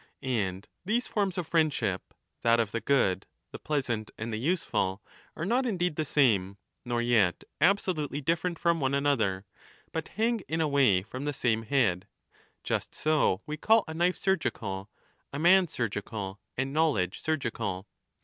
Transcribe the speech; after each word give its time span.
And 0.23 0.67
these 0.83 1.05
forms 1.07 1.37
of 1.37 1.45
friendship, 1.45 2.15
that 2.41 2.59
of 2.59 2.71
the 2.71 2.81
good, 2.81 3.27
ao 3.27 3.29
the 3.51 3.59
pleasant, 3.59 4.09
and 4.17 4.33
the 4.33 4.39
useful, 4.39 4.99
are 5.35 5.45
not 5.45 5.67
indeed 5.67 5.95
the 5.95 6.05
same, 6.05 6.57
nor 6.83 7.03
yet 7.03 7.43
absolutely 7.61 8.19
different 8.19 8.57
from 8.57 8.79
one 8.79 8.95
another, 8.95 9.45
but 9.91 10.07
hang 10.17 10.39
in 10.47 10.59
a 10.59 10.67
way 10.67 11.03
from 11.03 11.25
the 11.25 11.33
same 11.33 11.61
head. 11.61 12.07
Just 12.63 12.95
so 12.95 13.41
we 13.45 13.57
call 13.57 13.83
a 13.87 13.93
knife 13.93 14.17
surgical, 14.17 14.89
a 15.31 15.37
man 15.37 15.67
surgical, 15.67 16.39
and 16.57 16.73
knowledge 16.73 17.21
surgical. 17.21 17.87